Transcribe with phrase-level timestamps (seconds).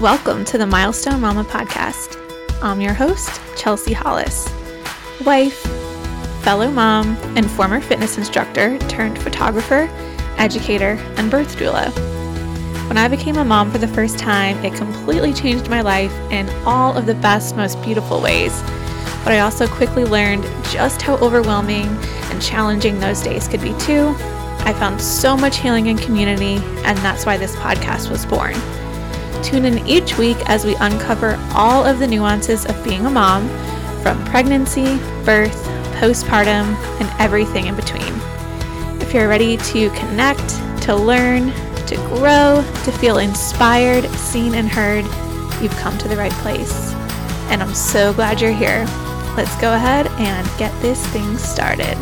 [0.00, 2.18] Welcome to the Milestone Mama podcast.
[2.60, 4.52] I'm your host, Chelsea Hollis,
[5.24, 5.56] wife,
[6.42, 9.88] fellow mom, and former fitness instructor turned photographer,
[10.36, 11.92] educator, and birth doula.
[12.88, 16.50] When I became a mom for the first time, it completely changed my life in
[16.66, 18.62] all of the best, most beautiful ways.
[19.22, 24.12] But I also quickly learned just how overwhelming and challenging those days could be, too.
[24.66, 28.56] I found so much healing in community, and that's why this podcast was born.
[29.44, 33.46] Tune in each week as we uncover all of the nuances of being a mom,
[34.02, 35.62] from pregnancy, birth,
[36.00, 38.14] postpartum, and everything in between.
[39.02, 40.48] If you're ready to connect,
[40.84, 41.52] to learn,
[41.86, 45.04] to grow, to feel inspired, seen, and heard,
[45.62, 46.92] you've come to the right place.
[47.50, 48.86] And I'm so glad you're here.
[49.36, 51.98] Let's go ahead and get this thing started.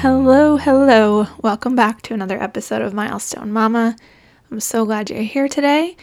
[0.00, 1.26] Hello, hello.
[1.42, 3.96] Welcome back to another episode of Milestone Mama.
[4.50, 5.94] I'm so glad you're here today.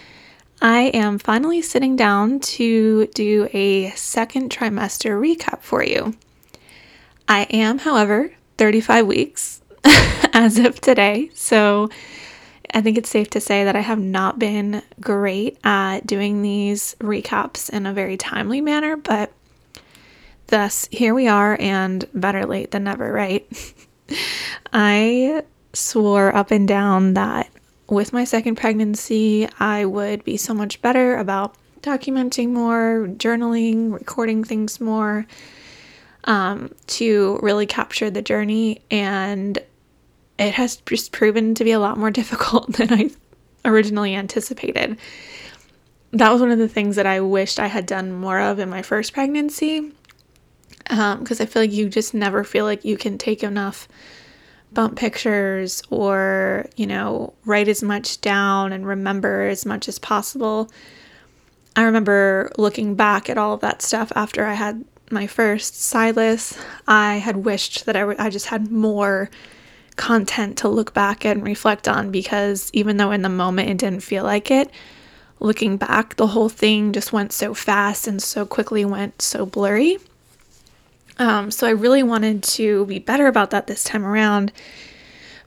[0.61, 6.15] I am finally sitting down to do a second trimester recap for you.
[7.27, 9.61] I am, however, 35 weeks
[10.31, 11.89] as of today, so
[12.71, 16.95] I think it's safe to say that I have not been great at doing these
[16.99, 19.33] recaps in a very timely manner, but
[20.45, 23.73] thus here we are, and better late than never, right?
[24.73, 27.49] I swore up and down that
[27.89, 34.43] with my second pregnancy, I would be so much better about documenting more, journaling, recording
[34.43, 35.25] things more
[36.25, 38.81] um, to really capture the journey.
[38.91, 39.57] And
[40.37, 43.09] it has just proven to be a lot more difficult than I
[43.63, 44.97] originally anticipated.
[46.11, 48.69] That was one of the things that I wished I had done more of in
[48.69, 49.93] my first pregnancy
[50.87, 53.87] because um, I feel like you just never feel like you can take enough
[54.71, 60.69] bump pictures or, you know, write as much down and remember as much as possible.
[61.75, 66.57] I remember looking back at all of that stuff after I had my first Silas.
[66.87, 69.29] I had wished that I, w- I just had more
[69.95, 74.01] content to look back and reflect on because even though in the moment it didn't
[74.01, 74.69] feel like it,
[75.39, 79.97] looking back, the whole thing just went so fast and so quickly went so blurry.
[81.19, 84.51] Um, so I really wanted to be better about that this time around.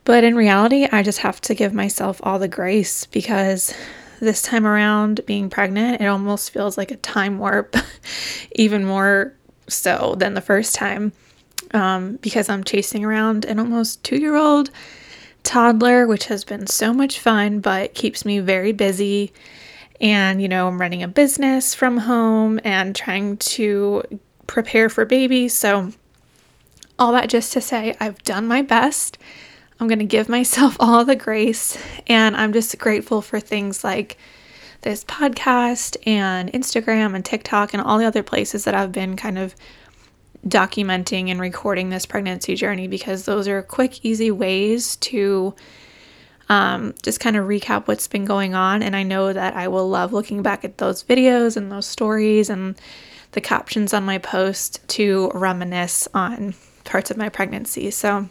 [0.03, 3.73] But in reality, I just have to give myself all the grace because
[4.19, 7.75] this time around, being pregnant, it almost feels like a time warp,
[8.55, 9.33] even more
[9.67, 11.11] so than the first time,
[11.73, 14.69] um, because I'm chasing around an almost two year old
[15.43, 19.33] toddler, which has been so much fun, but keeps me very busy.
[19.99, 24.03] And, you know, I'm running a business from home and trying to
[24.51, 25.53] prepare for babies.
[25.53, 25.91] So,
[26.99, 29.17] all that just to say, I've done my best.
[29.79, 31.77] I'm going to give myself all the grace.
[32.07, 34.17] And I'm just grateful for things like
[34.81, 39.39] this podcast and Instagram and TikTok and all the other places that I've been kind
[39.39, 39.55] of
[40.45, 45.55] documenting and recording this pregnancy journey because those are quick, easy ways to
[46.49, 48.83] um, just kind of recap what's been going on.
[48.83, 52.49] And I know that I will love looking back at those videos and those stories
[52.49, 52.75] and
[53.31, 56.53] the captions on my post to reminisce on
[56.83, 57.91] parts of my pregnancy.
[57.91, 58.27] So,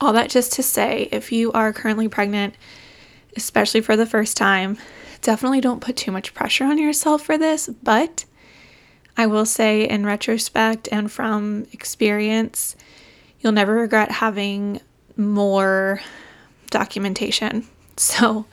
[0.00, 2.54] all that just to say, if you are currently pregnant,
[3.36, 4.76] especially for the first time,
[5.20, 7.68] definitely don't put too much pressure on yourself for this.
[7.82, 8.24] But
[9.16, 12.74] I will say, in retrospect and from experience,
[13.40, 14.80] you'll never regret having
[15.16, 16.00] more
[16.70, 17.66] documentation.
[17.98, 18.46] So,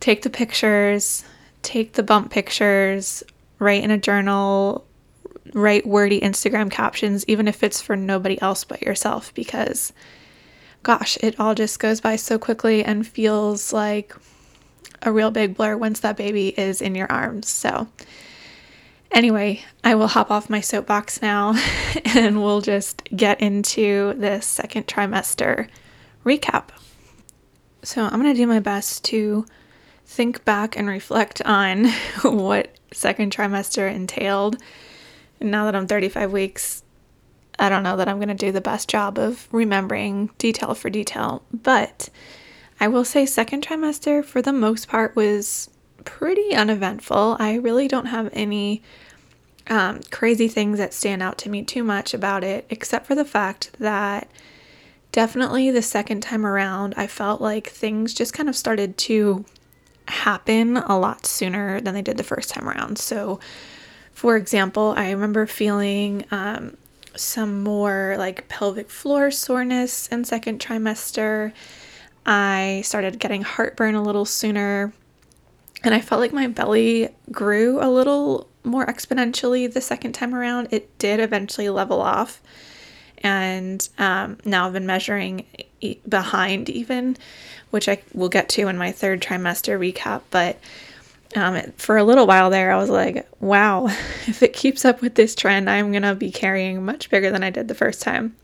[0.00, 1.24] take the pictures,
[1.60, 3.22] take the bump pictures,
[3.58, 4.86] write in a journal,
[5.52, 9.92] write wordy Instagram captions, even if it's for nobody else but yourself, because
[10.82, 14.14] gosh, it all just goes by so quickly and feels like
[15.02, 17.48] a real big blur once that baby is in your arms.
[17.48, 17.88] So,
[19.10, 21.54] anyway, I will hop off my soapbox now
[22.14, 25.68] and we'll just get into this second trimester
[26.24, 26.68] recap.
[27.82, 29.44] So, I'm going to do my best to
[30.06, 31.86] think back and reflect on
[32.22, 34.56] what second trimester entailed.
[35.40, 36.82] And now that I'm 35 weeks,
[37.58, 40.90] I don't know that I'm going to do the best job of remembering detail for
[40.90, 42.08] detail, but
[42.78, 45.70] I will say second trimester for the most part was
[46.04, 47.36] pretty uneventful.
[47.38, 48.82] I really don't have any
[49.68, 53.24] um, crazy things that stand out to me too much about it, except for the
[53.24, 54.30] fact that
[55.12, 59.44] definitely the second time around, I felt like things just kind of started to
[60.08, 62.98] happen a lot sooner than they did the first time around.
[62.98, 63.40] So,
[64.12, 66.76] for example, I remember feeling um,
[67.14, 71.52] some more like pelvic floor soreness in second trimester.
[72.24, 74.92] I started getting heartburn a little sooner.
[75.84, 80.68] And I felt like my belly grew a little more exponentially the second time around.
[80.70, 82.42] It did eventually level off.
[83.18, 85.46] And um, now I've been measuring
[85.80, 87.16] e- behind even,
[87.70, 90.22] which I will get to in my third trimester recap.
[90.30, 90.58] But
[91.34, 93.86] um, for a little while there, I was like, wow,
[94.26, 97.42] if it keeps up with this trend, I'm going to be carrying much bigger than
[97.42, 98.36] I did the first time.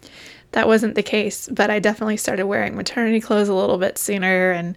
[0.53, 4.51] That wasn't the case, but I definitely started wearing maternity clothes a little bit sooner
[4.53, 4.77] and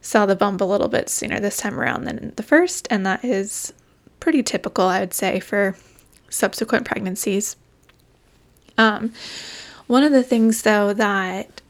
[0.00, 2.88] saw the bump a little bit sooner this time around than the first.
[2.90, 3.74] And that is
[4.20, 5.76] pretty typical, I would say, for
[6.30, 7.56] subsequent pregnancies.
[8.78, 9.12] Um,
[9.86, 11.60] one of the things, though, that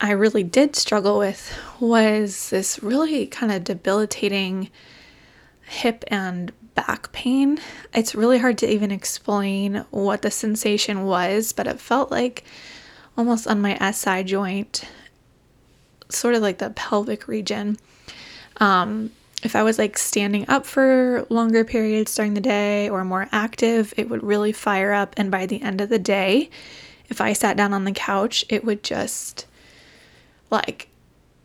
[0.00, 4.70] I really did struggle with was this really kind of debilitating
[5.62, 7.58] hip and back pain.
[7.94, 12.44] It's really hard to even explain what the sensation was, but it felt like
[13.16, 14.84] almost on my SI joint,
[16.10, 17.78] sort of like the pelvic region.
[18.58, 19.10] Um,
[19.42, 23.92] if I was like standing up for longer periods during the day or more active,
[23.96, 25.14] it would really fire up.
[25.16, 26.50] And by the end of the day,
[27.08, 29.46] if I sat down on the couch, it would just
[30.50, 30.88] like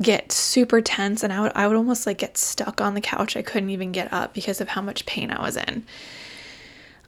[0.01, 3.35] get super tense and I would I would almost like get stuck on the couch.
[3.35, 5.85] I couldn't even get up because of how much pain I was in.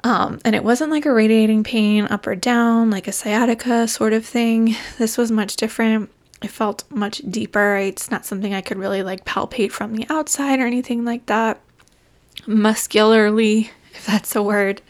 [0.04, 4.12] Um, and it wasn't like a radiating pain up or down, like a sciatica sort
[4.12, 4.76] of thing.
[4.98, 6.10] This was much different.
[6.44, 7.78] It felt much deeper.
[7.78, 11.60] It's not something I could really like palpate from the outside or anything like that.
[12.46, 14.82] Muscularly, if that's a word.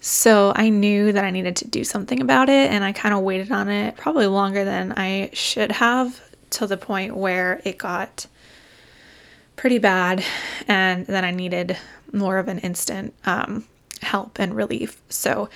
[0.00, 3.22] So I knew that I needed to do something about it, and I kind of
[3.22, 8.26] waited on it probably longer than I should have to the point where it got
[9.56, 10.22] pretty bad,
[10.68, 11.76] and then I needed
[12.12, 13.64] more of an instant um,
[14.02, 15.00] help and relief.
[15.08, 15.48] So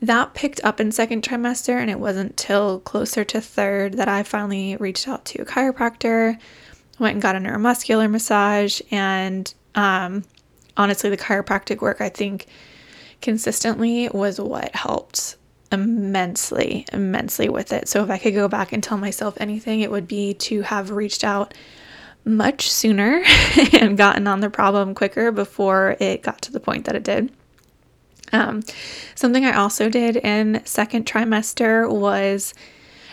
[0.00, 4.22] that picked up in second trimester, and it wasn't till closer to third that I
[4.22, 6.38] finally reached out to a chiropractor,
[6.98, 10.24] went and got a neuromuscular massage, and um,
[10.76, 12.46] honestly, the chiropractic work I think
[13.20, 15.36] consistently was what helped
[15.72, 17.88] immensely, immensely with it.
[17.88, 20.90] So if I could go back and tell myself anything, it would be to have
[20.90, 21.54] reached out
[22.24, 23.22] much sooner
[23.72, 27.32] and gotten on the problem quicker before it got to the point that it did.
[28.32, 28.62] Um,
[29.14, 32.54] something I also did in second trimester was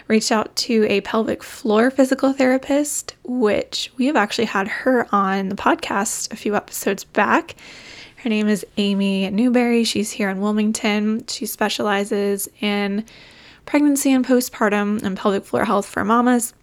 [0.07, 5.49] reach out to a pelvic floor physical therapist, which we have actually had her on
[5.49, 7.55] the podcast a few episodes back.
[8.17, 9.83] Her name is Amy Newberry.
[9.83, 11.25] She's here in Wilmington.
[11.27, 13.05] She specializes in
[13.65, 16.53] pregnancy and postpartum and pelvic floor health for mamas.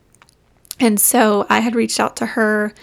[0.78, 2.74] And so I had reached out to her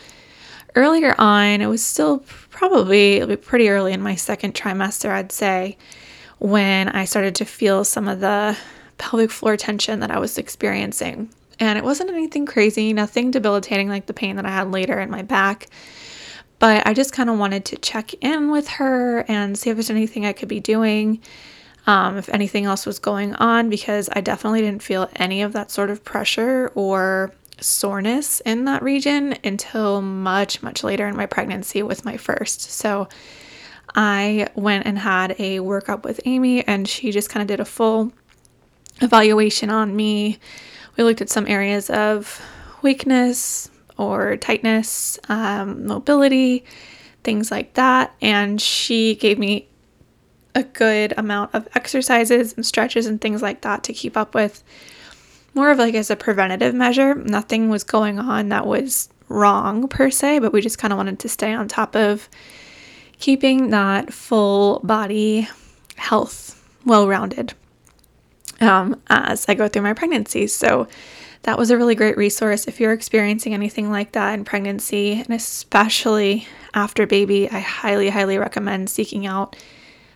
[0.76, 1.62] earlier on.
[1.62, 5.78] It was still probably pretty early in my second trimester, I'd say,
[6.40, 8.58] when I started to feel some of the
[8.98, 11.30] pelvic floor tension that I was experiencing.
[11.60, 15.10] And it wasn't anything crazy, nothing debilitating like the pain that I had later in
[15.10, 15.68] my back.
[16.60, 19.90] But I just kind of wanted to check in with her and see if there's
[19.90, 21.22] anything I could be doing,
[21.88, 25.72] um, if anything else was going on, because I definitely didn't feel any of that
[25.72, 31.84] sort of pressure or soreness in that region until much, much later in my pregnancy
[31.84, 32.62] with my first.
[32.62, 33.08] So
[33.96, 37.66] I went and had a workup with Amy, and she just kind of did a
[37.66, 38.12] full
[39.02, 40.40] evaluation on me.
[40.98, 42.42] We looked at some areas of
[42.82, 46.64] weakness, or tightness, um, mobility,
[47.24, 48.16] things like that.
[48.22, 49.68] And she gave me
[50.56, 54.64] a good amount of exercises and stretches and things like that to keep up with.
[55.60, 57.16] More of like as a preventative measure.
[57.16, 61.20] Nothing was going on that was wrong per se, but we just kind of wanted
[61.20, 62.30] to stay on top of
[63.20, 65.50] keeping that full body
[65.98, 67.56] health well rounded
[68.62, 70.48] um, as I go through my pregnancy.
[70.48, 70.88] So
[71.42, 75.32] that was a really great resource if you're experiencing anything like that in pregnancy and
[75.32, 77.50] especially after baby.
[77.50, 79.58] I highly, highly recommend seeking out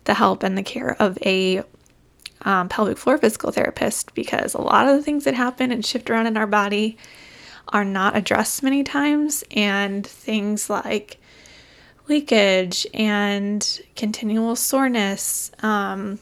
[0.06, 1.64] the help and the care of a
[2.46, 6.10] um, pelvic floor physical therapist because a lot of the things that happen and shift
[6.10, 6.98] around in our body
[7.70, 11.18] are not addressed many times, and things like
[12.08, 16.20] leakage and continual soreness, um,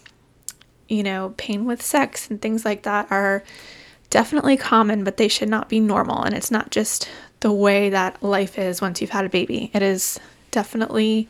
[0.88, 3.44] you know, pain with sex, and things like that are
[4.12, 6.22] definitely common, but they should not be normal.
[6.22, 7.10] And it's not just
[7.40, 10.20] the way that life is once you've had a baby, it is
[10.52, 11.28] definitely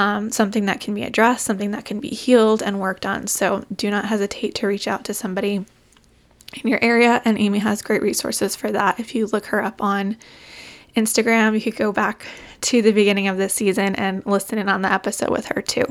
[0.00, 3.26] um, something that can be addressed, something that can be healed and worked on.
[3.26, 7.20] So do not hesitate to reach out to somebody in your area.
[7.22, 8.98] And Amy has great resources for that.
[8.98, 10.16] If you look her up on
[10.96, 12.24] Instagram, you could go back
[12.62, 15.84] to the beginning of this season and listen in on the episode with her too.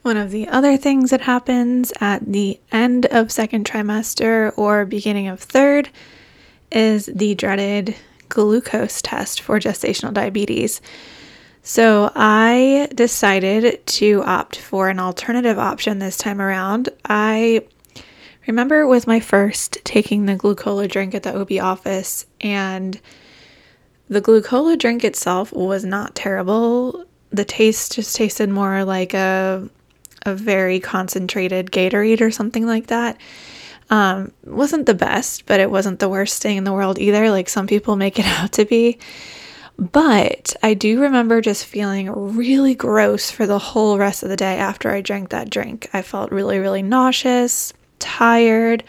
[0.00, 5.28] One of the other things that happens at the end of second trimester or beginning
[5.28, 5.90] of third
[6.72, 7.96] is the dreaded
[8.30, 10.80] glucose test for gestational diabetes.
[11.62, 16.88] So I decided to opt for an alternative option this time around.
[17.04, 17.64] I
[18.46, 22.98] remember with my first taking the glucola drink at the OB office, and
[24.08, 27.04] the glucola drink itself was not terrible.
[27.30, 29.68] The taste just tasted more like a
[30.26, 33.18] a very concentrated Gatorade or something like that.
[33.88, 37.48] Um, wasn't the best, but it wasn't the worst thing in the world either, like
[37.48, 38.98] some people make it out to be.
[39.80, 44.58] But I do remember just feeling really gross for the whole rest of the day
[44.58, 45.88] after I drank that drink.
[45.94, 48.84] I felt really, really nauseous, tired.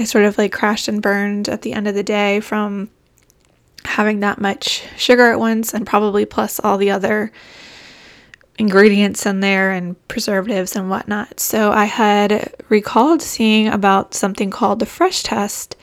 [0.00, 2.90] I sort of like crashed and burned at the end of the day from
[3.84, 7.30] having that much sugar at once and probably plus all the other
[8.58, 11.38] ingredients in there and preservatives and whatnot.
[11.38, 15.76] So I had recalled seeing about something called the fresh test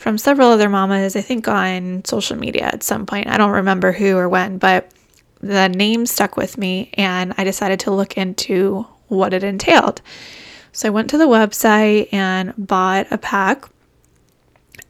[0.00, 3.26] from several other mamas, I think on social media at some point.
[3.26, 4.90] I don't remember who or when, but
[5.42, 10.00] the name stuck with me and I decided to look into what it entailed.
[10.72, 13.66] So I went to the website and bought a pack.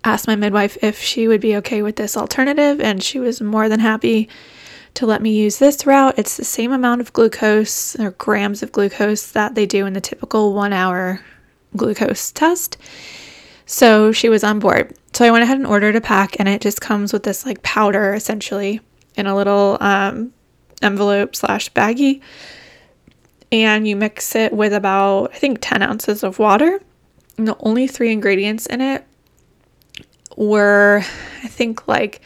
[0.04, 3.68] Asked my midwife if she would be okay with this alternative, and she was more
[3.68, 4.28] than happy
[4.94, 6.14] to let me use this route.
[6.18, 10.00] It's the same amount of glucose or grams of glucose that they do in the
[10.00, 11.20] typical one hour
[11.76, 12.76] glucose test.
[13.70, 14.96] So she was on board.
[15.12, 17.62] So I went ahead and ordered a pack, and it just comes with this like
[17.62, 18.80] powder essentially
[19.14, 20.32] in a little um,
[20.82, 22.20] envelope slash baggie.
[23.52, 26.82] And you mix it with about, I think, 10 ounces of water.
[27.38, 29.06] And the only three ingredients in it
[30.36, 31.04] were,
[31.44, 32.22] I think, like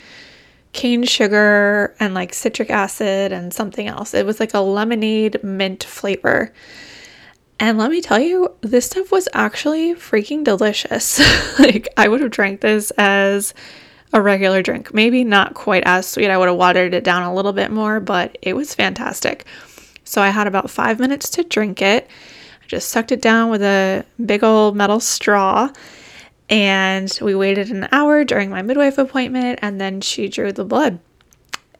[0.72, 4.14] cane sugar and like citric acid and something else.
[4.14, 6.54] It was like a lemonade mint flavor.
[7.60, 11.20] And let me tell you, this stuff was actually freaking delicious.
[11.58, 13.54] like, I would have drank this as
[14.12, 14.92] a regular drink.
[14.92, 16.30] Maybe not quite as sweet.
[16.30, 19.46] I would have watered it down a little bit more, but it was fantastic.
[20.04, 22.08] So, I had about five minutes to drink it.
[22.62, 25.70] I just sucked it down with a big old metal straw
[26.48, 30.98] and we waited an hour during my midwife appointment, and then she drew the blood.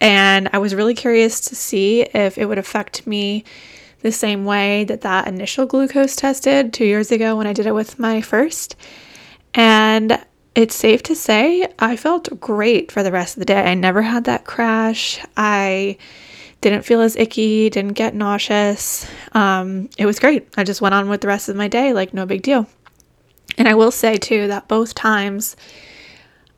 [0.00, 3.44] And I was really curious to see if it would affect me
[4.04, 7.66] the same way that that initial glucose test did two years ago when I did
[7.66, 8.76] it with my first.
[9.54, 10.22] And
[10.54, 13.62] it's safe to say I felt great for the rest of the day.
[13.62, 15.24] I never had that crash.
[15.38, 15.96] I
[16.60, 19.10] didn't feel as icky, didn't get nauseous.
[19.32, 20.48] Um, it was great.
[20.58, 22.68] I just went on with the rest of my day like no big deal.
[23.56, 25.56] And I will say too that both times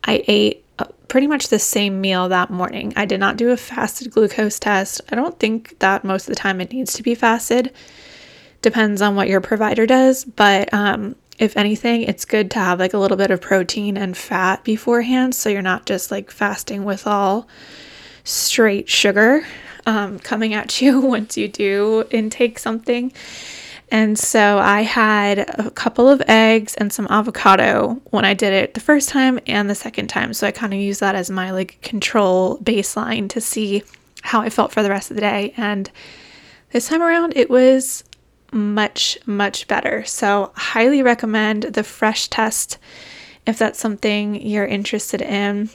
[0.03, 0.65] I ate
[1.09, 2.93] pretty much the same meal that morning.
[2.97, 5.01] I did not do a fasted glucose test.
[5.11, 7.73] I don't think that most of the time it needs to be fasted.
[8.63, 12.95] Depends on what your provider does, but um, if anything, it's good to have like
[12.95, 17.07] a little bit of protein and fat beforehand so you're not just like fasting with
[17.07, 17.47] all
[18.25, 19.47] straight sugar
[19.87, 23.13] um, coming at you once you do intake something.
[23.91, 28.75] And so I had a couple of eggs and some avocado when I did it
[28.75, 30.35] the first time and the second time.
[30.35, 33.85] So I kind of use that as my like control baseline to see
[34.23, 35.55] how I felt for the rest of the day.
[35.57, 35.89] And
[36.73, 38.03] this time around, it was
[38.53, 40.05] much, much better.
[40.05, 42.79] So, highly recommend the fresh test
[43.47, 45.71] if that's something you're interested in.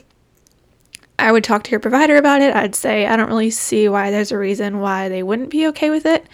[1.18, 2.54] I would talk to your provider about it.
[2.54, 5.90] I'd say I don't really see why there's a reason why they wouldn't be okay
[5.90, 6.26] with it.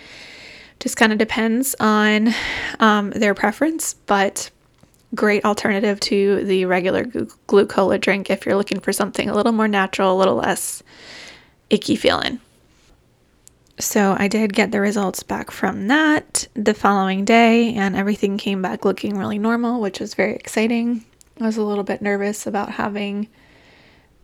[0.80, 2.28] Just kind of depends on
[2.78, 4.50] um, their preference, but
[5.14, 9.68] great alternative to the regular glucola drink if you're looking for something a little more
[9.68, 10.82] natural, a little less
[11.70, 12.40] icky feeling.
[13.80, 18.60] So I did get the results back from that the following day, and everything came
[18.60, 21.04] back looking really normal, which was very exciting.
[21.40, 23.28] I was a little bit nervous about having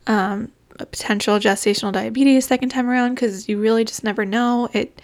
[0.09, 4.69] um, a potential gestational diabetes second time around because you really just never know.
[4.73, 5.01] It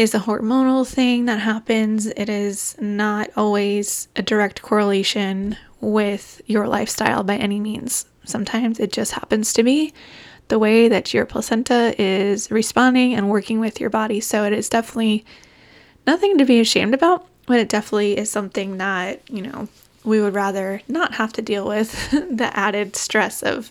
[0.00, 2.06] is a hormonal thing that happens.
[2.06, 8.06] It is not always a direct correlation with your lifestyle by any means.
[8.24, 9.92] Sometimes it just happens to be
[10.48, 14.20] the way that your placenta is responding and working with your body.
[14.20, 15.26] So it is definitely
[16.06, 19.68] nothing to be ashamed about, but it definitely is something that, you know,
[20.02, 23.70] we would rather not have to deal with the added stress of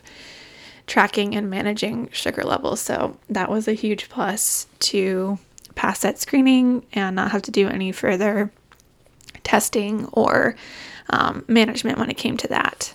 [0.86, 2.82] tracking and managing sugar levels.
[2.82, 5.40] So that was a huge plus to
[5.80, 8.52] pass that screening and not have to do any further
[9.44, 10.54] testing or
[11.10, 12.94] um, management when it came to that.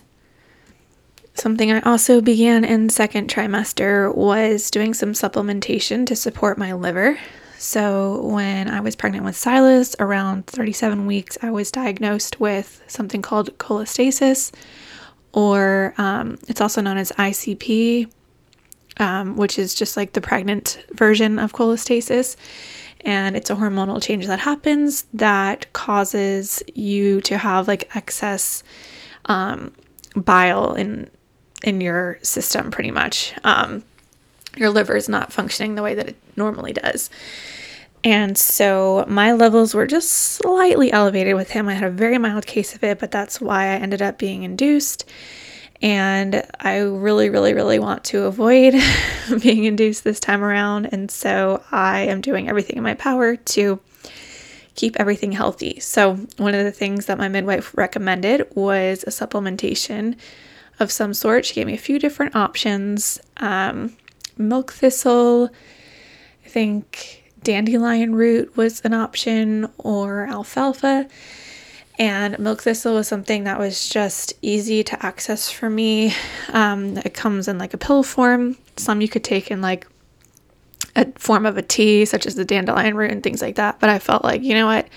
[1.33, 7.19] Something I also began in second trimester was doing some supplementation to support my liver.
[7.57, 13.23] So, when I was pregnant with Silas, around 37 weeks, I was diagnosed with something
[13.23, 14.53] called cholestasis,
[15.33, 18.11] or um, it's also known as ICP,
[18.99, 22.37] um, which is just like the pregnant version of cholestasis.
[23.01, 28.63] And it's a hormonal change that happens that causes you to have like excess
[29.27, 29.73] um,
[30.17, 31.11] bile in
[31.63, 33.33] in your system, pretty much.
[33.43, 33.83] Um,
[34.57, 37.11] your liver is not functioning the way that it normally does.
[38.05, 41.69] And so my levels were just slightly elevated with him.
[41.69, 44.43] I had a very mild case of it, but that's why I ended up being
[44.43, 45.09] induced.
[45.83, 48.75] And I really, really, really want to avoid
[49.43, 50.87] being induced this time around.
[50.93, 53.81] And so I am doing everything in my power to
[54.75, 55.79] keep everything healthy.
[55.81, 60.17] So, one of the things that my midwife recommended was a supplementation
[60.81, 61.47] of some sort.
[61.47, 63.97] She gave me a few different options um,
[64.37, 65.51] milk thistle,
[66.45, 71.09] I think dandelion root was an option, or alfalfa.
[71.99, 76.13] And milk thistle was something that was just easy to access for me.
[76.49, 78.57] Um, it comes in like a pill form.
[78.77, 79.87] Some you could take in like
[80.97, 83.79] a form of a tea, such as the dandelion root and things like that.
[83.79, 84.89] But I felt like, you know what?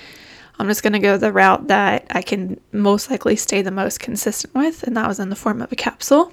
[0.60, 4.00] I'm just going to go the route that I can most likely stay the most
[4.00, 6.32] consistent with, and that was in the form of a capsule.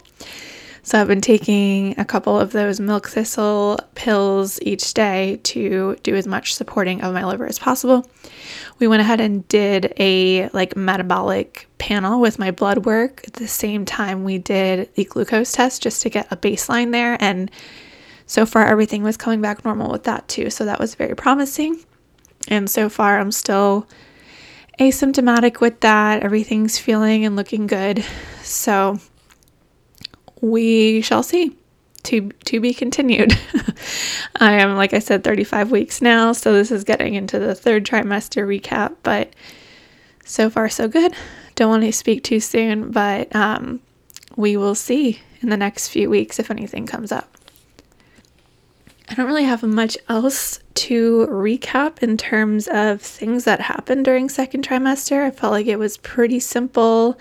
[0.87, 6.15] So I've been taking a couple of those milk thistle pills each day to do
[6.15, 8.07] as much supporting of my liver as possible.
[8.79, 13.49] We went ahead and did a like metabolic panel with my blood work at the
[13.49, 17.51] same time we did the glucose test just to get a baseline there and
[18.27, 20.51] so far everything was coming back normal with that too.
[20.51, 21.83] So that was very promising.
[22.49, 23.89] And so far I'm still
[24.79, 26.23] asymptomatic with that.
[26.23, 28.05] Everything's feeling and looking good.
[28.43, 28.99] So
[30.41, 31.57] we shall see.
[32.05, 33.33] To, to be continued.
[34.37, 37.87] I am, like I said, 35 weeks now, so this is getting into the third
[37.87, 39.33] trimester recap, but
[40.23, 41.15] so far, so good.
[41.55, 43.81] Don't want to speak too soon, but um,
[44.37, 47.35] we will see in the next few weeks if anything comes up.
[49.09, 54.29] I don't really have much else to recap in terms of things that happened during
[54.29, 55.25] second trimester.
[55.25, 57.19] I felt like it was pretty simple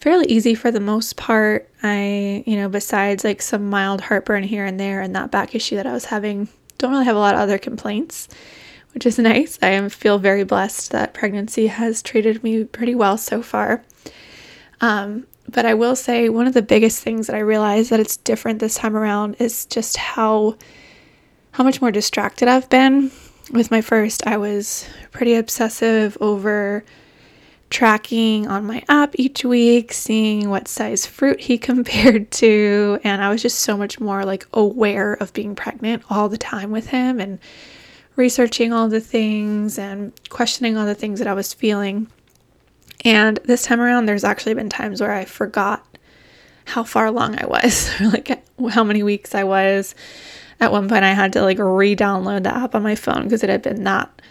[0.00, 1.70] fairly easy for the most part.
[1.82, 5.76] I, you know, besides like some mild heartburn here and there and that back issue
[5.76, 8.28] that I was having, don't really have a lot of other complaints,
[8.94, 9.58] which is nice.
[9.62, 13.84] I am, feel very blessed that pregnancy has treated me pretty well so far.
[14.80, 18.16] Um, but I will say one of the biggest things that I realized that it's
[18.16, 20.56] different this time around is just how
[21.52, 23.10] how much more distracted I've been.
[23.50, 26.84] With my first, I was pretty obsessive over
[27.70, 33.30] tracking on my app each week, seeing what size fruit he compared to, and I
[33.30, 37.20] was just so much more like aware of being pregnant all the time with him
[37.20, 37.38] and
[38.16, 42.08] researching all the things and questioning all the things that I was feeling.
[43.04, 45.84] And this time around, there's actually been times where I forgot
[46.64, 49.94] how far along I was, like how many weeks I was.
[50.58, 53.42] At one point, I had to like re download the app on my phone because
[53.42, 54.22] it had been that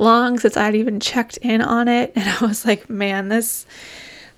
[0.00, 3.66] long since I'd even checked in on it and I was like, man, this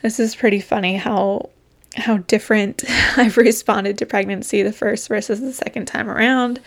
[0.03, 1.51] this is pretty funny how
[1.97, 2.85] how different
[3.17, 6.61] I've responded to pregnancy the first versus the second time around.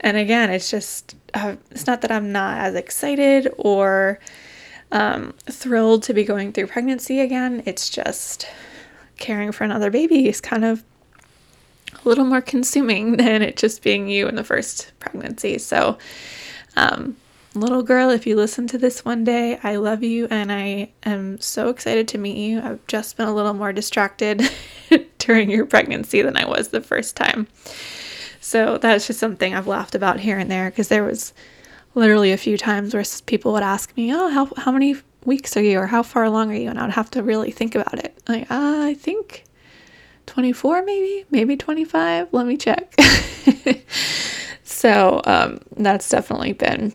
[0.00, 4.18] And again, it's just uh, it's not that I'm not as excited or
[4.92, 7.62] um, thrilled to be going through pregnancy again.
[7.66, 8.46] It's just
[9.18, 10.84] caring for another baby is kind of
[11.92, 15.58] a little more consuming than it just being you in the first pregnancy.
[15.58, 15.98] So,
[16.76, 17.16] um,
[17.56, 21.40] little girl, if you listen to this one day, I love you and I am
[21.40, 22.60] so excited to meet you.
[22.60, 24.48] I've just been a little more distracted
[25.18, 27.48] during your pregnancy than I was the first time.
[28.40, 31.32] So that's just something I've laughed about here and there because there was
[31.94, 35.62] literally a few times where people would ask me, "Oh, how how many weeks are
[35.62, 38.16] you or how far along are you?" and I'd have to really think about it.
[38.28, 39.44] Like, uh, I think
[40.26, 42.28] 24 maybe, maybe 25.
[42.32, 42.94] Let me check.
[44.62, 46.92] so, um, that's definitely been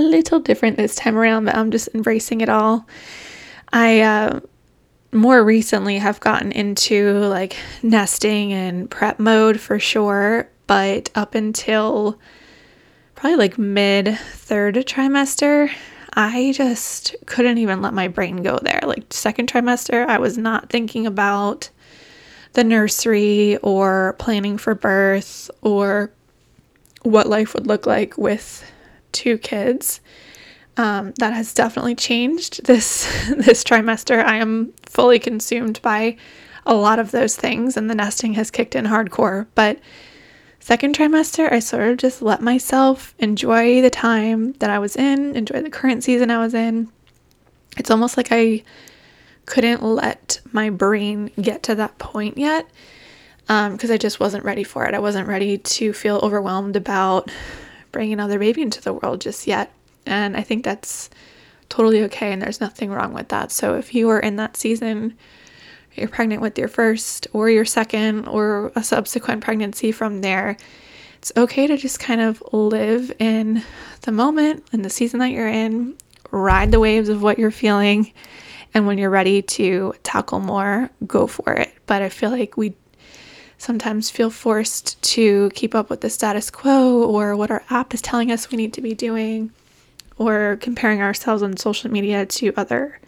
[0.00, 2.86] a little different this time around, but I'm just embracing it all.
[3.72, 4.40] I uh,
[5.12, 12.18] more recently have gotten into like nesting and prep mode for sure, but up until
[13.14, 15.70] probably like mid third trimester,
[16.14, 18.80] I just couldn't even let my brain go there.
[18.82, 21.70] Like, second trimester, I was not thinking about
[22.54, 26.10] the nursery or planning for birth or
[27.02, 28.64] what life would look like with
[29.12, 30.00] two kids.
[30.76, 33.04] Um, that has definitely changed this
[33.36, 34.24] this trimester.
[34.24, 36.16] I am fully consumed by
[36.64, 39.46] a lot of those things, and the nesting has kicked in hardcore.
[39.54, 39.78] But
[40.60, 45.36] second trimester, I sort of just let myself enjoy the time that I was in,
[45.36, 46.90] enjoy the current season I was in.
[47.76, 48.62] It's almost like I
[49.46, 52.68] couldn't let my brain get to that point yet
[53.46, 54.94] because um, I just wasn't ready for it.
[54.94, 57.30] I wasn't ready to feel overwhelmed about
[57.92, 59.72] bringing another baby into the world just yet.
[60.06, 61.10] And I think that's
[61.68, 63.52] totally okay, and there's nothing wrong with that.
[63.52, 65.16] So if you are in that season,
[65.94, 70.56] you're pregnant with your first or your second or a subsequent pregnancy from there,
[71.18, 73.62] it's okay to just kind of live in
[74.02, 75.94] the moment, in the season that you're in,
[76.30, 78.12] ride the waves of what you're feeling.
[78.72, 81.74] And when you're ready to tackle more, go for it.
[81.86, 82.74] But I feel like we
[83.60, 88.00] sometimes feel forced to keep up with the status quo or what our app is
[88.00, 89.52] telling us we need to be doing
[90.16, 92.98] or comparing ourselves on social media to other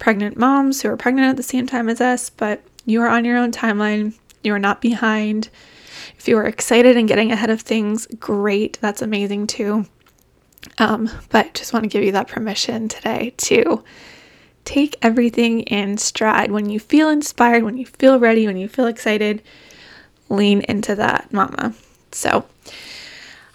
[0.00, 3.24] pregnant moms who are pregnant at the same time as us, but you are on
[3.24, 4.14] your own timeline.
[4.42, 5.48] You are not behind.
[6.18, 8.78] If you are excited and getting ahead of things, great.
[8.80, 9.86] That's amazing too.
[10.78, 13.84] Um, but just want to give you that permission today to
[14.64, 16.50] take everything in stride.
[16.50, 19.40] When you feel inspired, when you feel ready, when you feel excited,
[20.28, 21.74] lean into that, mama.
[22.12, 22.44] So,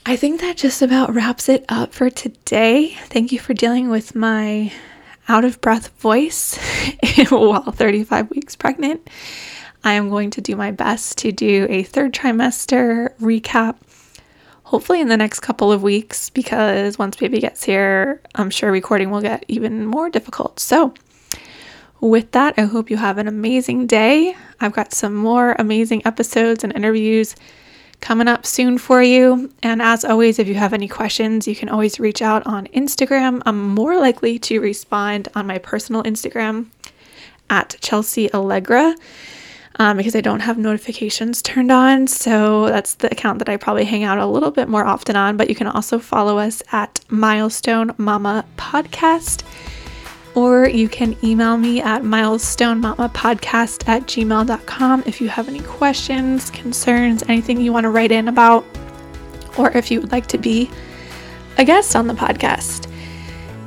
[0.05, 2.97] I think that just about wraps it up for today.
[3.05, 4.71] Thank you for dealing with my
[5.29, 6.57] out of breath voice
[7.29, 9.09] while 35 weeks pregnant.
[9.83, 13.75] I am going to do my best to do a third trimester recap,
[14.63, 19.09] hopefully in the next couple of weeks, because once baby gets here, I'm sure recording
[19.12, 20.59] will get even more difficult.
[20.59, 20.93] So,
[21.99, 24.36] with that, I hope you have an amazing day.
[24.63, 27.36] I've got some more amazing episodes and interviews
[27.99, 29.52] coming up soon for you.
[29.62, 33.41] And as always, if you have any questions, you can always reach out on Instagram.
[33.45, 36.67] I'm more likely to respond on my personal Instagram
[37.49, 38.95] at Chelsea Allegra.
[39.78, 42.06] Um, because I don't have notifications turned on.
[42.06, 45.36] So that's the account that I probably hang out a little bit more often on.
[45.36, 49.41] But you can also follow us at Milestone Mama Podcast
[50.36, 57.24] or you can email me at milestonemamapodcast at gmail.com if you have any questions, concerns,
[57.28, 58.65] anything you want to write in about,
[59.58, 60.69] or if you would like to be
[61.58, 62.89] a guest on the podcast.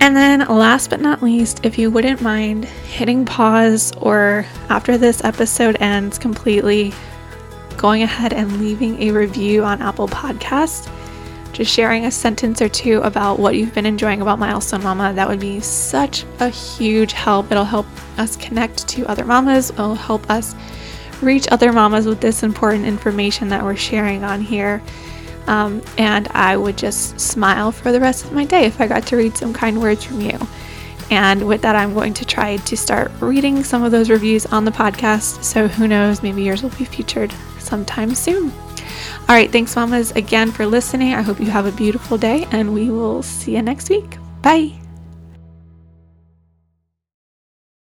[0.01, 5.25] And then, last but not least, if you wouldn't mind hitting pause or after this
[5.25, 6.93] episode ends completely,
[7.77, 10.91] going ahead and leaving a review on Apple Podcast
[11.57, 15.15] just sharing a sentence or two about what you've been enjoying about Milestone Mama.
[15.15, 17.51] That would be such a huge help.
[17.51, 17.87] It'll help
[18.19, 20.55] us connect to other mamas, it'll help us
[21.23, 24.83] reach other mamas with this important information that we're sharing on here.
[25.47, 29.07] Um, and I would just smile for the rest of my day if I got
[29.07, 30.39] to read some kind words from you.
[31.11, 34.67] And with that, I'm going to try to start reading some of those reviews on
[34.67, 35.43] the podcast.
[35.43, 38.53] So who knows, maybe yours will be featured sometime soon.
[39.29, 41.15] All right, thanks, mamas, again for listening.
[41.15, 44.19] I hope you have a beautiful day, and we will see you next week.
[44.41, 44.86] Bye.